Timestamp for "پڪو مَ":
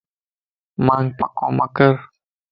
1.19-1.57